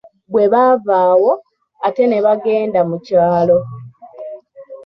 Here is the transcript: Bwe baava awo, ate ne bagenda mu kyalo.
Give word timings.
Bwe 0.31 0.45
baava 0.53 0.95
awo, 1.13 1.31
ate 1.85 2.03
ne 2.07 2.19
bagenda 2.25 2.79
mu 2.89 2.97
kyalo. 3.05 3.57